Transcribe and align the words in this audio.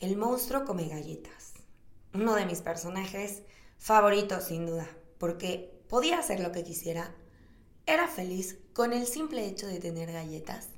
El 0.00 0.16
monstruo 0.16 0.64
come 0.64 0.88
galletas. 0.88 1.52
Uno 2.14 2.34
de 2.34 2.46
mis 2.46 2.62
personajes 2.62 3.42
favoritos, 3.76 4.44
sin 4.44 4.64
duda, 4.64 4.88
porque 5.18 5.78
podía 5.90 6.18
hacer 6.18 6.40
lo 6.40 6.52
que 6.52 6.64
quisiera. 6.64 7.14
Era 7.84 8.08
feliz 8.08 8.56
con 8.72 8.94
el 8.94 9.06
simple 9.06 9.46
hecho 9.46 9.66
de 9.66 9.78
tener 9.78 10.10
galletas. 10.10 10.68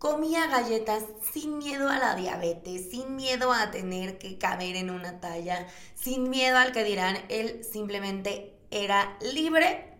Comía 0.00 0.48
galletas 0.48 1.04
sin 1.32 1.58
miedo 1.58 1.88
a 1.88 2.00
la 2.00 2.16
diabetes, 2.16 2.90
sin 2.90 3.14
miedo 3.14 3.52
a 3.52 3.70
tener 3.70 4.18
que 4.18 4.38
caber 4.38 4.74
en 4.74 4.90
una 4.90 5.20
talla, 5.20 5.68
sin 5.94 6.28
miedo 6.28 6.58
al 6.58 6.72
que 6.72 6.82
dirán. 6.82 7.16
Él 7.28 7.62
simplemente 7.62 8.58
era 8.72 9.16
libre 9.20 9.96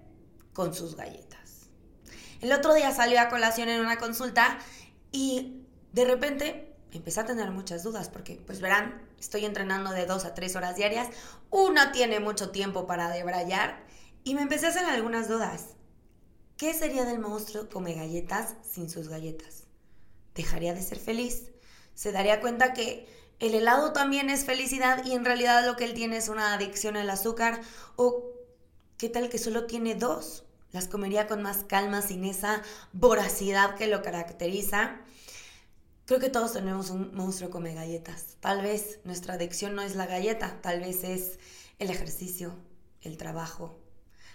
con 0.53 0.75
sus 0.75 0.97
galletas. 0.97 1.69
El 2.41 2.53
otro 2.53 2.75
día 2.75 2.93
salió 2.93 3.21
a 3.21 3.29
colación 3.29 3.69
en 3.69 3.81
una 3.81 3.99
consulta 3.99 4.59
y 5.13 5.61
de 5.93 6.05
repente 6.07 6.74
empecé 6.99 7.21
a 7.21 7.27
tener 7.27 7.51
muchas 7.51 7.83
dudas 7.83 8.09
porque, 8.09 8.41
pues 8.47 8.61
verán, 8.61 9.03
estoy 9.19 9.45
entrenando 9.45 9.91
de 9.91 10.07
dos 10.07 10.25
a 10.25 10.35
tres 10.35 10.57
horas 10.57 10.77
diarias, 10.77 11.09
uno 11.51 11.93
tiene 11.93 12.21
mucho 12.21 12.51
tiempo 12.51 12.87
para 12.87 13.09
debrayar 13.09 13.85
y 14.23 14.35
me 14.35 14.43
empecé 14.43 14.67
a 14.67 14.71
hacer 14.71 14.85
algunas 14.87 15.29
dudas. 15.29 15.75
¿Qué 16.57 16.73
sería 16.73 17.05
del 17.05 17.19
monstruo 17.19 17.69
come 17.69 17.95
galletas 17.95 18.55
sin 18.63 18.89
sus 18.89 19.09
galletas? 19.09 19.65
¿Dejaría 20.35 20.73
de 20.73 20.83
ser 20.83 20.99
feliz? 20.99 21.51
¿Se 21.95 22.13
daría 22.13 22.41
cuenta 22.41 22.73
que 22.73 23.09
el 23.41 23.55
helado 23.55 23.93
también 23.93 24.31
es 24.31 24.45
felicidad 24.45 25.05
y 25.05 25.13
en 25.13 25.25
realidad 25.25 25.67
lo 25.67 25.77
que 25.77 25.85
él 25.85 25.95
tiene 25.95 26.17
es 26.17 26.29
una 26.29 26.55
adicción 26.55 26.97
al 26.97 27.11
azúcar? 27.11 27.61
¿O 27.97 28.25
qué 28.99 29.09
tal 29.09 29.29
que 29.29 29.39
solo 29.39 29.67
tiene 29.67 29.95
dos? 29.95 30.45
Las 30.71 30.89
comería 30.89 31.27
con 31.27 31.43
más 31.43 31.65
calma 31.65 32.03
sin 32.03 32.25
esa 32.25 32.63
voracidad 32.93 33.77
que 33.77 33.87
lo 33.87 34.03
caracteriza. 34.03 35.01
Creo 36.07 36.21
que 36.21 36.29
todos 36.29 36.53
tenemos 36.53 36.91
un 36.91 37.15
monstruo 37.15 37.49
come 37.49 37.73
galletas. 37.73 38.37
Tal 38.41 38.61
vez 38.61 39.01
nuestra 39.05 39.35
adicción 39.35 39.75
no 39.75 39.81
es 39.81 39.97
la 39.97 40.05
galleta, 40.05 40.61
tal 40.61 40.81
vez 40.81 41.03
es 41.03 41.39
el 41.79 41.89
ejercicio, 41.89 42.55
el 43.01 43.17
trabajo. 43.17 43.79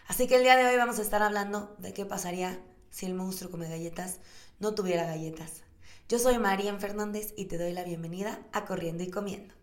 Así 0.07 0.25
que 0.25 0.37
el 0.37 0.41
día 0.41 0.57
de 0.57 0.65
hoy 0.65 0.77
vamos 0.77 0.97
a 0.97 1.03
estar 1.03 1.21
hablando 1.21 1.75
de 1.77 1.93
qué 1.93 2.07
pasaría 2.07 2.59
si 2.89 3.05
el 3.05 3.13
monstruo 3.13 3.51
come 3.51 3.69
galletas 3.69 4.17
no 4.57 4.73
tuviera 4.73 5.05
galletas. 5.05 5.61
Yo 6.07 6.17
soy 6.17 6.39
Marian 6.39 6.79
Fernández 6.79 7.35
y 7.37 7.45
te 7.45 7.59
doy 7.59 7.71
la 7.71 7.83
bienvenida 7.83 8.41
a 8.51 8.65
Corriendo 8.65 9.03
y 9.03 9.11
Comiendo. 9.11 9.58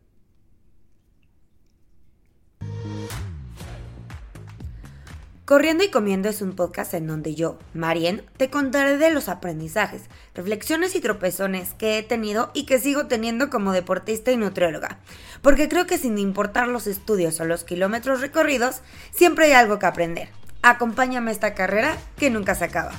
Corriendo 5.47 5.85
y 5.85 5.93
Comiendo 5.93 6.29
es 6.29 6.43
un 6.43 6.57
podcast 6.57 6.93
en 6.93 7.07
donde 7.07 7.37
yo, 7.37 7.57
Marien, 7.73 8.29
te 8.37 8.51
contaré 8.51 8.97
de 8.97 9.13
los 9.13 9.29
aprendizajes, 9.29 10.03
reflexiones 10.35 10.97
y 10.97 11.01
tropezones 11.01 11.73
que 11.75 11.99
he 11.99 12.03
tenido 12.03 12.51
y 12.53 12.67
que 12.67 12.81
sigo 12.81 13.07
teniendo 13.07 13.49
como 13.49 13.71
deportista 13.71 14.33
y 14.33 14.37
nutrióloga. 14.37 14.99
Porque 15.43 15.69
creo 15.69 15.87
que 15.87 15.99
sin 15.99 16.19
importar 16.19 16.67
los 16.67 16.89
estudios 16.89 17.39
o 17.39 17.45
los 17.45 17.63
kilómetros 17.63 18.21
recorridos, 18.23 18.81
siempre 19.13 19.45
hay 19.45 19.53
algo 19.53 19.79
que 19.79 19.87
aprender. 19.87 20.31
Acompáñame 20.63 21.31
a 21.31 21.35
esta 21.35 21.55
carrera 21.55 21.97
que 22.17 22.29
nunca 22.29 22.57
se 22.57 22.65
acaba. 22.65 22.91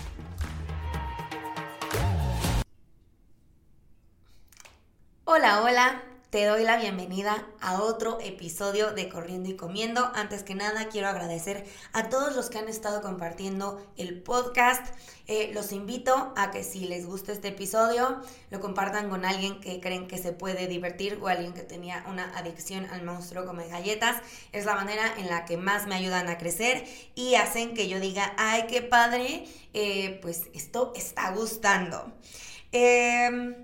Hola, 5.25 5.64
hola, 5.64 6.02
te 6.30 6.44
doy 6.44 6.64
la 6.64 6.75
bienvenida 6.75 7.47
a 7.61 7.81
otro 7.81 8.17
episodio 8.22 8.92
de 8.92 9.08
Corriendo 9.08 9.50
y 9.50 9.56
Comiendo. 9.56 10.11
Antes 10.14 10.44
que 10.44 10.56
nada, 10.56 10.89
quiero 10.89 11.08
agradecer 11.08 11.66
a 11.94 12.09
todos 12.09 12.36
los 12.36 12.50
que 12.50 12.58
han 12.58 12.67
estado 12.67 13.02
compartiendo 13.02 13.81
el 13.95 14.22
podcast. 14.22 14.86
Eh, 15.28 15.52
los 15.53 15.72
invito 15.72 16.34
a 16.36 16.52
que 16.52 16.66
si 16.66 16.86
les 16.86 17.06
gusta 17.06 17.31
este 17.31 17.50
episodio, 17.50 18.22
lo 18.50 18.59
compartan 18.59 19.09
con 19.09 19.23
alguien 19.23 19.61
que 19.61 19.80
creen 19.80 20.08
que 20.08 20.17
se 20.17 20.34
puede 20.34 20.67
divertir 20.67 21.17
o 21.22 21.30
alguien 21.30 21.53
que 21.53 21.61
tenía 21.61 22.03
una 22.09 22.38
adicción 22.38 22.88
al 22.88 23.03
monstruo 23.03 23.45
come 23.45 23.69
galletas. 23.69 24.22
Es 24.52 24.66
la 24.66 24.75
manera 24.75 25.14
en 25.17 25.30
la 25.30 25.45
que 25.45 25.56
más 25.56 25.88
me 25.88 25.95
ayudan 25.95 26.28
a 26.28 26.38
crecer 26.38 26.84
y 27.16 27.36
hacen 27.36 27.73
que 27.73 27.88
yo 27.88 28.02
diga, 28.02 28.34
ay, 28.38 28.66
qué 28.67 28.81
padre, 28.81 29.46
eh, 29.74 30.19
pues 30.22 30.47
esto 30.53 30.91
está 30.94 31.31
gustando. 31.31 32.12
Eh, 32.74 33.63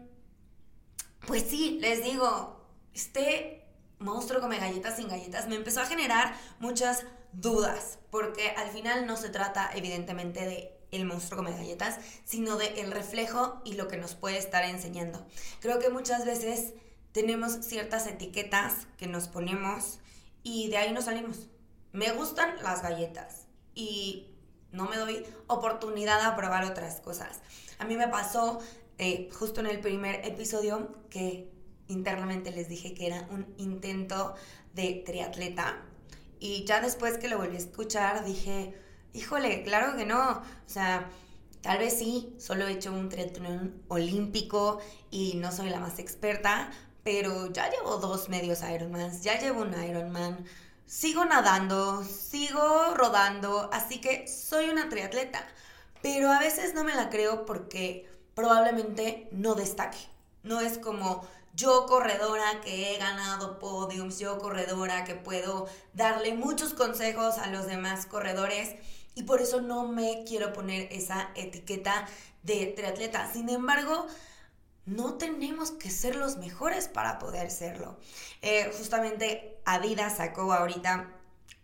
pues 1.28 1.44
sí, 1.44 1.78
les 1.82 2.04
digo, 2.04 2.62
este 2.94 3.66
monstruo 4.00 4.42
come 4.42 4.59
galletas 4.59 4.98
sin 4.98 5.08
galletas 5.08 5.48
me 5.48 5.56
empezó 5.56 5.81
a 5.81 5.86
generar 5.86 6.36
muchas 6.59 7.04
dudas, 7.31 8.00
porque 8.12 8.50
al 8.52 8.70
final 8.70 9.08
no 9.08 9.18
se 9.18 9.30
trata 9.30 9.72
evidentemente 9.74 10.46
de 10.46 10.80
el 10.92 11.06
monstruo 11.06 11.38
come 11.38 11.52
galletas, 11.52 11.98
sino 12.24 12.58
de 12.58 12.81
el 12.81 12.92
reflejo 12.92 13.62
y 13.66 13.74
lo 13.74 13.88
que 13.88 13.98
nos 13.98 14.14
puede 14.14 14.38
estar 14.38 14.64
enseñando. 14.64 15.26
Creo 15.59 15.80
que 15.80 15.90
muchas 15.90 16.26
veces 16.26 16.74
tenemos 17.12 17.54
ciertas 17.66 18.06
etiquetas 18.08 18.88
que 18.98 19.08
nos 19.08 19.28
ponemos 19.28 20.00
y 20.44 20.70
de 20.70 20.78
ahí 20.78 20.94
nos 20.94 21.06
salimos. 21.06 21.48
Me 21.92 22.12
gustan 22.12 22.62
las 22.62 22.84
galletas 22.84 23.48
y 23.74 24.36
no 24.72 24.86
me 24.86 24.98
doy 24.98 25.25
oportunidad 25.48 26.22
a 26.22 26.36
probar 26.36 26.66
otras 26.66 27.00
cosas. 27.00 27.40
A 27.80 27.86
mí 27.86 27.96
me 27.96 28.08
pasó 28.08 28.60
eh, 28.98 29.30
justo 29.31 29.62
en 29.62 29.68
el 29.68 29.80
primer 29.80 30.25
episodio 30.25 30.92
que 31.10 31.53
internamente 31.88 32.52
les 32.52 32.70
dije 32.70 32.94
que 32.94 33.08
era 33.08 33.28
un 33.30 33.54
intento 33.58 34.36
de 34.74 35.04
triatleta. 35.06 35.82
Y 36.40 36.66
ya 36.66 36.82
después 36.82 37.18
que 37.18 37.30
lo 37.30 37.38
volví 37.38 37.56
a 37.56 37.60
escuchar 37.60 38.26
dije, 38.26 38.74
híjole, 39.14 39.64
claro 39.64 39.96
que 39.96 40.06
no. 40.06 40.32
O 40.32 40.44
sea, 40.70 41.10
tal 41.62 41.78
vez 41.80 41.98
sí, 41.98 42.36
solo 42.40 42.68
he 42.68 42.74
hecho 42.74 42.92
un 42.92 43.10
triatlón 43.10 43.82
olímpico 43.88 44.80
y 45.10 45.36
no 45.36 45.52
soy 45.52 45.70
la 45.70 45.80
más 45.80 46.00
experta, 46.00 46.72
pero 47.04 47.52
ya 47.52 47.70
llevo 47.70 47.98
dos 47.98 48.30
medios 48.30 48.62
Ironman, 48.64 49.22
ya 49.22 49.40
llevo 49.40 49.62
un 49.62 49.74
Ironman, 49.84 50.46
sigo 50.86 51.26
nadando, 51.26 52.04
sigo 52.04 52.94
rodando, 52.96 53.70
así 53.72 54.00
que 54.00 54.28
soy 54.28 54.70
una 54.70 54.90
triatleta. 54.90 55.46
Pero 56.02 56.32
a 56.32 56.40
veces 56.40 56.74
no 56.74 56.84
me 56.84 56.96
la 56.96 57.10
creo 57.10 57.46
porque 57.46 58.10
probablemente 58.36 59.30
no 59.32 59.56
destaque. 59.56 59.98
No 60.44 60.60
es 60.60 60.78
como 60.78 61.26
yo 61.53 61.86
corredora 61.86 62.62
que 62.62 62.94
he 62.94 62.97
ganado 62.97 63.59
podiums, 63.59 64.19
yo 64.19 64.40
corredora 64.40 65.03
que 65.03 65.16
puedo 65.16 65.68
darle 65.94 66.34
muchos 66.34 66.74
consejos 66.74 67.38
a 67.38 67.47
los 67.47 67.68
demás 67.68 68.06
corredores 68.06 68.75
y 69.16 69.24
por 69.24 69.41
eso 69.41 69.62
no 69.62 69.88
me 69.88 70.24
quiero 70.28 70.53
poner 70.53 70.88
esa 70.92 71.30
etiqueta 71.36 72.08
de 72.42 72.68
triatleta. 72.75 73.31
Sin 73.31 73.50
embargo, 73.50 74.08
no 74.86 75.13
tenemos 75.16 75.72
que 75.72 75.90
ser 75.90 76.16
los 76.16 76.38
mejores 76.38 76.88
para 76.88 77.19
poder 77.19 77.52
serlo. 77.52 77.97
Eh, 78.42 78.72
justamente 78.78 79.59
Adidas 79.66 80.18
sacó 80.18 80.52
ahorita 80.52 81.12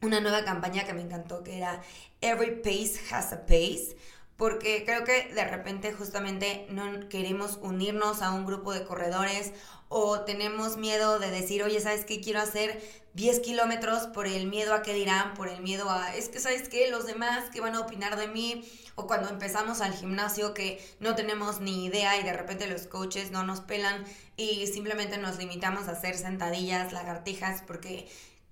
una 0.02 0.22
nueva 0.22 0.46
campaña 0.46 0.86
que 0.86 0.94
me 0.94 1.02
encantó 1.02 1.44
que 1.44 1.58
era 1.58 1.82
Every 2.22 2.62
Pace 2.62 3.02
has 3.12 3.34
a 3.34 3.46
Pace 3.46 3.98
porque 4.40 4.86
creo 4.86 5.04
que 5.04 5.34
de 5.34 5.44
repente 5.44 5.92
justamente 5.92 6.66
no 6.70 7.10
queremos 7.10 7.60
unirnos 7.62 8.22
a 8.22 8.32
un 8.32 8.46
grupo 8.46 8.72
de 8.72 8.86
corredores 8.86 9.52
o 9.90 10.22
tenemos 10.22 10.78
miedo 10.78 11.20
de 11.20 11.30
decir, 11.30 11.62
oye, 11.62 11.82
¿sabes 11.82 12.06
qué? 12.06 12.22
Quiero 12.22 12.40
hacer 12.40 12.82
10 13.16 13.42
kilómetros 13.42 14.08
por 14.08 14.28
el 14.28 14.48
miedo 14.48 14.74
a 14.74 14.82
qué 14.82 14.94
dirán, 14.94 15.34
por 15.34 15.50
el 15.50 15.62
miedo 15.62 15.90
a, 15.90 16.16
es 16.16 16.30
que, 16.30 16.40
¿sabes 16.40 16.70
qué? 16.70 16.90
Los 16.90 17.06
demás, 17.06 17.50
¿qué 17.52 17.60
van 17.60 17.76
a 17.76 17.82
opinar 17.82 18.16
de 18.16 18.30
mí? 18.30 18.64
O 18.96 19.08
cuando 19.08 19.28
empezamos 19.28 19.82
al 19.82 19.94
gimnasio 19.94 20.54
que 20.54 20.82
no 21.02 21.16
tenemos 21.16 21.60
ni 21.60 21.84
idea 21.84 22.18
y 22.18 22.24
de 22.24 22.32
repente 22.32 22.66
los 22.68 22.88
coaches 22.88 23.32
no 23.32 23.44
nos 23.44 23.60
pelan 23.60 24.06
y 24.38 24.68
simplemente 24.68 25.18
nos 25.18 25.38
limitamos 25.38 25.90
a 25.90 25.92
hacer 25.92 26.16
sentadillas, 26.18 26.94
lagartijas, 26.94 27.62
porque 27.64 28.08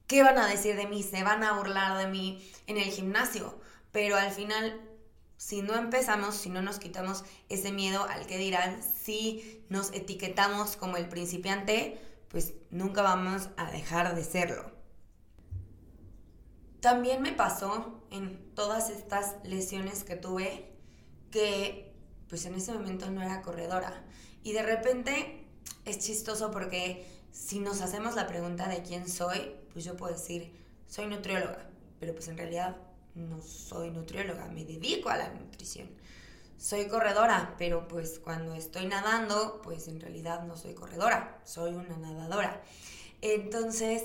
¿qué 0.06 0.22
van 0.22 0.38
a 0.38 0.48
decir 0.48 0.76
de 0.76 0.86
mí? 0.86 1.02
Se 1.02 1.24
van 1.24 1.46
a 1.46 1.54
burlar 1.54 1.98
de 1.98 2.08
mí 2.08 2.46
en 2.68 2.76
el 2.76 2.90
gimnasio. 2.92 3.58
Pero 3.94 4.18
al 4.18 4.32
final 4.32 4.80
si 5.38 5.62
no 5.62 5.76
empezamos, 5.76 6.36
si 6.36 6.50
no 6.50 6.62
nos 6.62 6.80
quitamos 6.80 7.24
ese 7.48 7.72
miedo 7.72 8.04
al 8.10 8.26
que 8.26 8.38
dirán, 8.38 8.82
si 8.84 9.64
nos 9.70 9.92
etiquetamos 9.94 10.76
como 10.76 10.98
el 10.98 11.08
principiante, 11.08 12.02
pues 12.30 12.54
nunca 12.72 13.04
vamos 13.04 13.50
a 13.56 13.72
dejar 13.72 14.16
de 14.16 14.24
serlo. 14.24 14.72
También 16.80 17.22
me 17.22 17.34
pasó 17.34 18.04
en 18.12 18.54
todas 18.56 18.90
estas 18.90 19.36
lesiones 19.44 20.04
que 20.04 20.16
tuve 20.16 20.74
que 21.32 21.94
pues 22.30 22.46
en 22.46 22.56
ese 22.56 22.74
momento 22.74 23.10
no 23.10 23.22
era 23.22 23.42
corredora. 23.42 24.04
Y 24.44 24.54
de 24.54 24.64
repente 24.64 25.46
es 25.86 26.00
chistoso 26.00 26.52
porque 26.52 27.06
si 27.32 27.60
nos 27.60 27.82
hacemos 27.82 28.16
la 28.16 28.28
pregunta 28.28 28.68
de 28.68 28.82
quién 28.82 29.08
soy, 29.08 29.56
pues 29.72 29.86
yo 29.86 29.96
puedo 29.96 30.14
decir, 30.14 30.52
soy 30.88 31.08
nutrióloga, 31.08 31.70
pero 32.00 32.14
pues 32.14 32.28
en 32.28 32.38
realidad 32.38 32.76
no 33.18 33.42
soy 33.42 33.92
nutrióloga, 33.92 34.48
me 34.48 34.66
dedico 34.66 35.10
a 35.10 35.18
la 35.18 35.30
nutrición. 35.30 35.90
Soy 36.58 36.88
corredora, 36.88 37.56
pero 37.58 37.88
pues 37.88 38.20
cuando 38.20 38.56
estoy 38.56 38.88
nadando, 38.88 39.62
pues 39.64 39.88
en 39.88 40.00
realidad 40.00 40.44
no 40.44 40.58
soy 40.58 40.74
corredora, 40.74 41.40
soy 41.44 41.74
una 41.74 41.98
nadadora. 41.98 42.64
Entonces, 43.22 44.04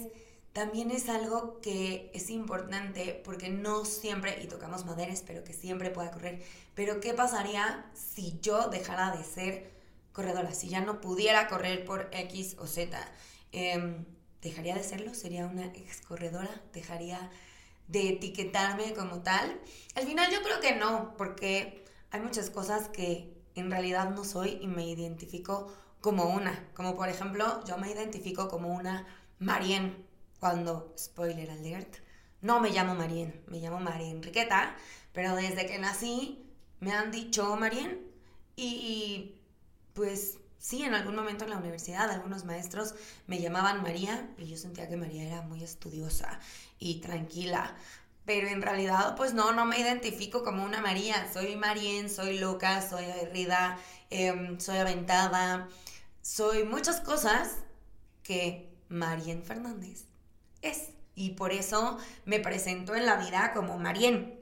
también 0.52 0.90
es 0.90 1.08
algo 1.08 1.60
que 1.60 2.10
es 2.12 2.28
importante 2.28 3.20
porque 3.24 3.48
no 3.48 3.84
siempre, 3.86 4.42
y 4.42 4.48
tocamos 4.48 4.84
madera, 4.84 5.12
espero 5.12 5.44
que 5.44 5.54
siempre 5.54 5.90
pueda 5.90 6.10
correr, 6.10 6.42
pero 6.74 7.00
¿qué 7.00 7.14
pasaría 7.14 7.90
si 7.94 8.38
yo 8.40 8.68
dejara 8.68 9.16
de 9.16 9.24
ser 9.24 9.70
corredora? 10.12 10.52
Si 10.52 10.68
ya 10.68 10.82
no 10.82 11.00
pudiera 11.00 11.48
correr 11.48 11.84
por 11.86 12.10
X 12.12 12.56
o 12.58 12.66
Z. 12.66 12.98
Em, 13.52 14.04
¿Dejaría 14.42 14.74
de 14.74 14.82
serlo? 14.82 15.14
¿Sería 15.14 15.46
una 15.46 15.66
ex 15.66 16.00
corredora? 16.02 16.50
¿Dejaría 16.72 17.30
de 17.88 18.10
etiquetarme 18.10 18.94
como 18.94 19.22
tal? 19.22 19.60
Al 19.94 20.06
final 20.06 20.30
yo 20.32 20.42
creo 20.42 20.60
que 20.60 20.76
no, 20.76 21.14
porque 21.16 21.84
hay 22.10 22.20
muchas 22.20 22.50
cosas 22.50 22.88
que 22.88 23.32
en 23.54 23.70
realidad 23.70 24.10
no 24.10 24.24
soy 24.24 24.58
y 24.60 24.66
me 24.66 24.88
identifico 24.88 25.72
como 26.00 26.24
una. 26.24 26.68
Como 26.74 26.96
por 26.96 27.08
ejemplo, 27.08 27.64
yo 27.64 27.78
me 27.78 27.90
identifico 27.90 28.48
como 28.48 28.68
una 28.68 29.06
Marien 29.38 30.06
cuando, 30.40 30.94
spoiler 30.98 31.50
alert, 31.50 31.96
no 32.40 32.60
me 32.60 32.70
llamo 32.70 32.94
Marien, 32.94 33.42
me 33.46 33.60
llamo 33.60 33.78
María 33.78 34.10
Enriqueta, 34.10 34.76
pero 35.12 35.36
desde 35.36 35.66
que 35.66 35.78
nací 35.78 36.44
me 36.80 36.92
han 36.92 37.12
dicho 37.12 37.54
Marien 37.56 38.10
y 38.56 39.36
pues 39.94 40.38
sí, 40.62 40.84
en 40.84 40.94
algún 40.94 41.16
momento 41.16 41.42
en 41.44 41.50
la 41.50 41.56
universidad 41.56 42.08
algunos 42.08 42.44
maestros 42.44 42.94
me 43.26 43.40
llamaban 43.40 43.82
María 43.82 44.30
y 44.38 44.46
yo 44.46 44.56
sentía 44.56 44.88
que 44.88 44.96
María 44.96 45.24
era 45.24 45.42
muy 45.42 45.62
estudiosa 45.62 46.38
y 46.78 47.00
tranquila. 47.00 47.76
Pero 48.24 48.46
en 48.46 48.62
realidad, 48.62 49.16
pues 49.16 49.34
no, 49.34 49.50
no 49.52 49.64
me 49.64 49.80
identifico 49.80 50.44
como 50.44 50.64
una 50.64 50.80
María. 50.80 51.28
Soy 51.32 51.56
Marien, 51.56 52.08
soy 52.08 52.38
loca, 52.38 52.80
soy 52.80 53.04
aguerrida, 53.06 53.76
em, 54.10 54.60
soy 54.60 54.78
aventada, 54.78 55.68
soy 56.22 56.62
muchas 56.62 57.00
cosas 57.00 57.56
que 58.22 58.72
Marien 58.88 59.42
Fernández 59.42 60.04
es. 60.62 60.90
Y 61.16 61.30
por 61.30 61.50
eso 61.52 61.98
me 62.24 62.38
presento 62.38 62.94
en 62.94 63.06
la 63.06 63.16
vida 63.16 63.52
como 63.52 63.78
Marien. 63.78 64.38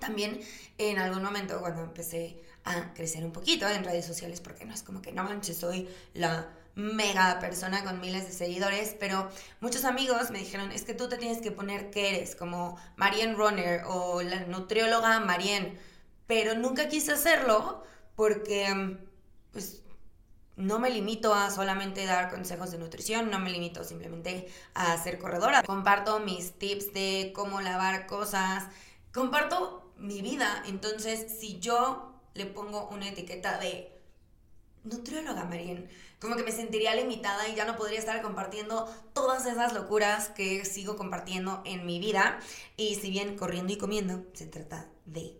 También 0.00 0.40
en 0.78 0.98
algún 0.98 1.22
momento 1.22 1.60
cuando 1.60 1.84
empecé 1.84 2.42
a 2.68 2.92
crecer 2.94 3.24
un 3.24 3.32
poquito 3.32 3.68
en 3.68 3.84
redes 3.84 4.06
sociales, 4.06 4.40
porque 4.40 4.64
no 4.64 4.74
es 4.74 4.82
como 4.82 5.02
que 5.02 5.12
no 5.12 5.24
manches, 5.24 5.56
soy 5.56 5.88
la 6.14 6.48
mega 6.74 7.40
persona 7.40 7.82
con 7.82 8.00
miles 8.00 8.26
de 8.26 8.32
seguidores, 8.32 8.94
pero 9.00 9.28
muchos 9.60 9.84
amigos 9.84 10.30
me 10.30 10.38
dijeron, 10.38 10.70
es 10.70 10.84
que 10.84 10.94
tú 10.94 11.08
te 11.08 11.16
tienes 11.16 11.42
que 11.42 11.50
poner 11.50 11.90
que 11.90 12.08
eres, 12.08 12.36
como 12.36 12.78
Marianne 12.96 13.34
Runner 13.34 13.82
o 13.86 14.22
la 14.22 14.44
nutrióloga 14.44 15.18
Marianne, 15.18 15.76
pero 16.26 16.54
nunca 16.54 16.88
quise 16.88 17.12
hacerlo 17.12 17.82
porque 18.14 18.96
pues 19.50 19.82
no 20.54 20.78
me 20.78 20.90
limito 20.90 21.34
a 21.34 21.50
solamente 21.50 22.04
dar 22.04 22.30
consejos 22.30 22.70
de 22.70 22.78
nutrición, 22.78 23.30
no 23.30 23.38
me 23.38 23.50
limito 23.50 23.82
simplemente 23.84 24.48
a 24.74 24.96
ser 25.02 25.18
corredora. 25.18 25.62
Comparto 25.62 26.20
mis 26.20 26.58
tips 26.58 26.92
de 26.92 27.32
cómo 27.34 27.60
lavar 27.60 28.06
cosas, 28.06 28.64
comparto 29.12 29.92
mi 29.96 30.20
vida, 30.20 30.62
entonces 30.66 31.40
si 31.40 31.58
yo 31.58 32.17
le 32.38 32.46
pongo 32.46 32.88
una 32.88 33.08
etiqueta 33.08 33.58
de 33.58 33.92
nutrióloga, 34.84 35.44
Marien. 35.44 35.90
Como 36.20 36.36
que 36.36 36.44
me 36.44 36.52
sentiría 36.52 36.94
limitada 36.94 37.48
y 37.48 37.54
ya 37.54 37.64
no 37.64 37.76
podría 37.76 37.98
estar 37.98 38.22
compartiendo 38.22 38.86
todas 39.12 39.44
esas 39.46 39.72
locuras 39.72 40.28
que 40.28 40.64
sigo 40.64 40.96
compartiendo 40.96 41.62
en 41.66 41.84
mi 41.84 41.98
vida. 41.98 42.38
Y 42.76 42.94
si 42.94 43.10
bien 43.10 43.36
corriendo 43.36 43.72
y 43.72 43.78
comiendo 43.78 44.24
se 44.32 44.46
trata 44.46 44.88
de 45.04 45.36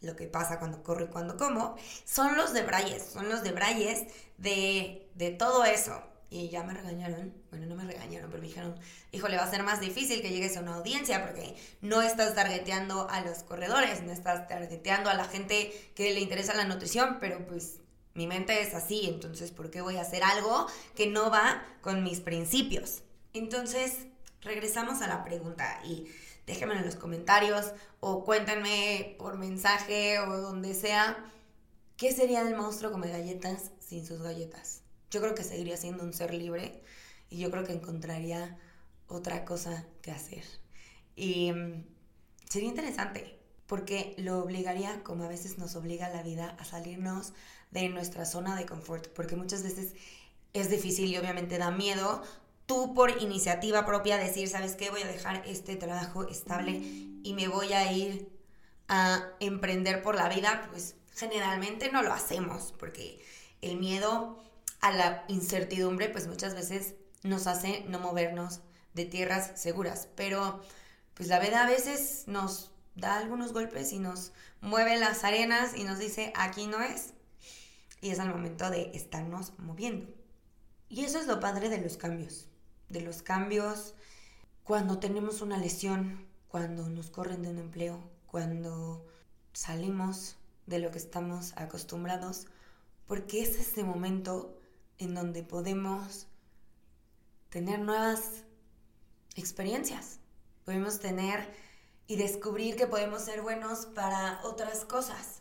lo 0.00 0.16
que 0.16 0.26
pasa 0.26 0.58
cuando 0.58 0.82
corro 0.82 1.04
y 1.04 1.08
cuando 1.08 1.36
como, 1.36 1.76
son 2.04 2.36
los 2.36 2.52
de 2.52 2.62
Brayes, 2.62 3.04
son 3.12 3.28
los 3.28 3.42
de 3.42 3.52
Brayes 3.52 4.06
de, 4.38 5.08
de 5.14 5.30
todo 5.30 5.64
eso. 5.64 6.02
Y 6.32 6.48
ya 6.48 6.62
me 6.62 6.72
regañaron, 6.72 7.34
bueno, 7.50 7.66
no 7.66 7.74
me 7.74 7.84
regañaron, 7.84 8.30
pero 8.30 8.40
me 8.40 8.46
dijeron, 8.46 8.76
híjole, 9.10 9.36
va 9.36 9.42
a 9.42 9.50
ser 9.50 9.64
más 9.64 9.80
difícil 9.80 10.22
que 10.22 10.30
llegues 10.30 10.56
a 10.56 10.60
una 10.60 10.76
audiencia 10.76 11.26
porque 11.26 11.56
no 11.80 12.02
estás 12.02 12.36
targeteando 12.36 13.10
a 13.10 13.20
los 13.20 13.42
corredores, 13.42 14.02
no 14.04 14.12
estás 14.12 14.46
targeteando 14.46 15.10
a 15.10 15.14
la 15.14 15.24
gente 15.24 15.72
que 15.96 16.14
le 16.14 16.20
interesa 16.20 16.54
la 16.54 16.66
nutrición, 16.66 17.18
pero 17.18 17.44
pues 17.48 17.80
mi 18.14 18.28
mente 18.28 18.62
es 18.62 18.74
así, 18.74 19.08
entonces, 19.08 19.50
¿por 19.50 19.70
qué 19.70 19.80
voy 19.80 19.96
a 19.96 20.02
hacer 20.02 20.22
algo 20.22 20.66
que 20.94 21.08
no 21.08 21.30
va 21.30 21.64
con 21.80 22.04
mis 22.04 22.20
principios? 22.20 23.02
Entonces, 23.32 24.06
regresamos 24.42 25.02
a 25.02 25.08
la 25.08 25.24
pregunta 25.24 25.80
y 25.84 26.06
déjenme 26.46 26.74
en 26.74 26.84
los 26.84 26.96
comentarios 26.96 27.72
o 28.00 28.24
cuéntenme 28.24 29.16
por 29.18 29.36
mensaje 29.36 30.18
o 30.20 30.36
donde 30.38 30.74
sea, 30.74 31.24
¿qué 31.96 32.12
sería 32.12 32.44
del 32.44 32.56
monstruo 32.56 32.90
come 32.92 33.10
galletas 33.10 33.70
sin 33.80 34.06
sus 34.06 34.22
galletas? 34.22 34.79
Yo 35.10 35.20
creo 35.20 35.34
que 35.34 35.44
seguiría 35.44 35.76
siendo 35.76 36.04
un 36.04 36.12
ser 36.12 36.34
libre 36.34 36.82
y 37.28 37.38
yo 37.38 37.50
creo 37.50 37.64
que 37.64 37.72
encontraría 37.72 38.58
otra 39.08 39.44
cosa 39.44 39.86
que 40.02 40.10
hacer. 40.10 40.44
Y 41.16 41.52
mm, 41.52 41.84
sería 42.48 42.68
interesante 42.68 43.38
porque 43.66 44.14
lo 44.18 44.40
obligaría, 44.40 45.02
como 45.04 45.24
a 45.24 45.28
veces 45.28 45.58
nos 45.58 45.76
obliga 45.76 46.08
la 46.08 46.22
vida, 46.22 46.56
a 46.58 46.64
salirnos 46.64 47.32
de 47.70 47.88
nuestra 47.88 48.24
zona 48.24 48.56
de 48.56 48.66
confort, 48.66 49.08
porque 49.08 49.36
muchas 49.36 49.62
veces 49.62 49.94
es 50.52 50.70
difícil 50.70 51.06
y 51.06 51.16
obviamente 51.16 51.58
da 51.58 51.70
miedo 51.70 52.22
tú 52.66 52.94
por 52.94 53.22
iniciativa 53.22 53.86
propia 53.86 54.16
decir, 54.16 54.48
¿sabes 54.48 54.74
qué? 54.76 54.90
Voy 54.90 55.02
a 55.02 55.06
dejar 55.06 55.42
este 55.46 55.76
trabajo 55.76 56.26
estable 56.28 56.80
y 57.22 57.32
me 57.34 57.48
voy 57.48 57.72
a 57.72 57.92
ir 57.92 58.28
a 58.88 59.28
emprender 59.38 60.02
por 60.02 60.16
la 60.16 60.28
vida, 60.28 60.68
pues 60.70 60.96
generalmente 61.14 61.92
no 61.92 62.02
lo 62.02 62.12
hacemos, 62.12 62.74
porque 62.78 63.20
el 63.60 63.76
miedo 63.76 64.42
a 64.80 64.92
la 64.92 65.24
incertidumbre, 65.28 66.08
pues 66.08 66.26
muchas 66.26 66.54
veces 66.54 66.94
nos 67.22 67.46
hace 67.46 67.84
no 67.88 67.98
movernos 67.98 68.60
de 68.94 69.04
tierras 69.04 69.52
seguras. 69.60 70.08
Pero 70.16 70.62
pues 71.14 71.28
la 71.28 71.38
vida 71.38 71.64
a 71.64 71.68
veces 71.68 72.24
nos 72.26 72.70
da 72.94 73.18
algunos 73.18 73.52
golpes 73.52 73.92
y 73.92 73.98
nos 73.98 74.32
mueve 74.60 74.98
las 74.98 75.24
arenas 75.24 75.76
y 75.76 75.84
nos 75.84 75.98
dice, 75.98 76.32
aquí 76.36 76.66
no 76.66 76.80
es. 76.80 77.12
Y 78.00 78.10
es 78.10 78.18
al 78.18 78.30
momento 78.30 78.70
de 78.70 78.90
estarnos 78.94 79.52
moviendo. 79.58 80.08
Y 80.88 81.04
eso 81.04 81.18
es 81.18 81.26
lo 81.26 81.40
padre 81.40 81.68
de 81.68 81.78
los 81.78 81.96
cambios. 81.96 82.46
De 82.88 83.00
los 83.00 83.22
cambios 83.22 83.94
cuando 84.64 84.98
tenemos 84.98 85.42
una 85.42 85.58
lesión, 85.58 86.26
cuando 86.48 86.88
nos 86.88 87.10
corren 87.10 87.42
de 87.42 87.50
un 87.50 87.58
empleo, 87.58 88.00
cuando 88.26 89.04
salimos 89.52 90.36
de 90.66 90.78
lo 90.78 90.90
que 90.90 90.98
estamos 90.98 91.52
acostumbrados, 91.56 92.46
porque 93.06 93.42
es 93.42 93.58
ese 93.58 93.82
momento 93.82 94.59
en 95.00 95.14
donde 95.14 95.42
podemos 95.42 96.26
tener 97.48 97.80
nuevas 97.80 98.44
experiencias. 99.34 100.20
Podemos 100.64 101.00
tener 101.00 101.52
y 102.06 102.16
descubrir 102.16 102.76
que 102.76 102.86
podemos 102.86 103.22
ser 103.22 103.40
buenos 103.42 103.86
para 103.86 104.40
otras 104.44 104.84
cosas. 104.84 105.40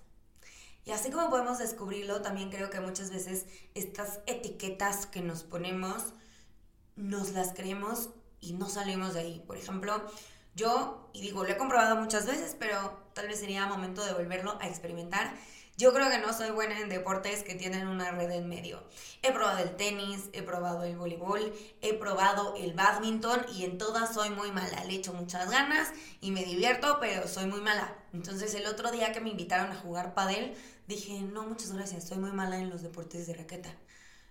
Y 0.86 0.92
así 0.92 1.12
como 1.12 1.30
podemos 1.30 1.60
descubrirlo, 1.60 2.22
también 2.22 2.50
creo 2.50 2.70
que 2.70 2.80
muchas 2.80 3.12
veces 3.12 3.46
estas 3.76 4.22
etiquetas 4.26 5.06
que 5.06 5.22
nos 5.22 5.44
ponemos, 5.44 6.14
nos 6.96 7.34
las 7.34 7.54
creemos 7.54 8.10
y 8.40 8.54
no 8.54 8.70
salimos 8.70 9.14
de 9.14 9.20
ahí. 9.20 9.44
Por 9.46 9.58
ejemplo, 9.58 10.02
yo, 10.56 11.10
y 11.14 11.22
digo, 11.22 11.44
lo 11.44 11.50
he 11.50 11.58
comprobado 11.58 11.98
muchas 11.98 12.26
veces, 12.26 12.56
pero 12.58 12.98
tal 13.14 13.28
vez 13.28 13.40
sería 13.40 13.68
momento 13.68 14.04
de 14.06 14.14
volverlo 14.14 14.58
a 14.62 14.68
experimentar 14.68 15.36
yo 15.80 15.94
creo 15.94 16.10
que 16.10 16.18
no 16.18 16.34
soy 16.34 16.52
buena 16.52 16.78
en 16.78 16.90
deportes 16.90 17.42
que 17.44 17.56
tienen 17.56 17.88
una 17.88 18.12
red 18.12 18.30
en 18.32 18.50
medio. 18.50 18.84
He 19.22 19.32
probado 19.32 19.60
el 19.60 19.78
tenis, 19.78 20.30
he 20.34 20.42
probado 20.42 20.84
el 20.84 20.98
voleibol, 20.98 21.54
he 21.82 21.94
probado 21.94 22.54
el 22.58 22.74
badminton 22.74 23.46
y 23.56 23.64
en 23.64 23.78
todas 23.78 24.14
soy 24.14 24.30
muy 24.30 24.52
mala. 24.52 24.84
Le 24.84 24.96
echo 24.96 25.14
muchas 25.14 25.50
ganas 25.50 25.88
y 26.20 26.32
me 26.32 26.44
divierto, 26.44 26.98
pero 27.00 27.30
soy 27.30 27.46
muy 27.46 27.62
mala. 27.62 27.96
Entonces 28.12 28.54
el 28.56 28.66
otro 28.66 28.92
día 28.92 29.14
que 29.14 29.22
me 29.22 29.30
invitaron 29.30 29.72
a 29.72 29.76
jugar 29.76 30.14
padel, 30.14 30.54
dije, 30.86 31.22
no, 31.22 31.44
muchas 31.44 31.72
gracias, 31.72 32.10
soy 32.10 32.18
muy 32.18 32.34
mala 32.34 32.58
en 32.58 32.70
los 32.70 32.82
deportes 32.82 33.26
de 33.26 33.36
raqueta. 33.36 33.74